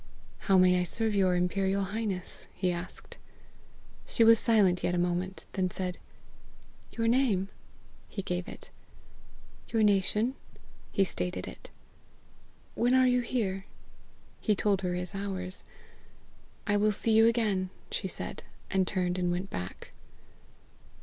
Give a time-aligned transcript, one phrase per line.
[0.49, 3.17] "How may I serve your imperial highness?" he asked.
[4.07, 5.99] She was silent yet a moment, then said,
[6.93, 7.49] "Your name?"
[8.09, 8.71] He gave it.
[9.69, 10.33] "Your nation?"
[10.91, 11.69] He stated it.
[12.73, 13.67] "When are you here?"
[14.39, 15.63] He told her his hours.
[16.65, 18.41] "I will see you again," she said,
[18.71, 19.91] and turned and went back.